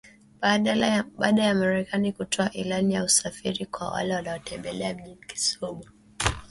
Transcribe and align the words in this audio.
baada 0.41 1.43
ya 1.45 1.53
Marekani 1.55 2.11
kutoa 2.13 2.51
ilani 2.51 2.93
ya 2.93 3.03
kusafiri 3.03 3.65
kwa 3.65 3.91
wale 3.91 4.13
wanaotembelea 4.15 4.93
mji 4.93 5.09
wa 5.09 5.15
Kisumu 5.25 5.85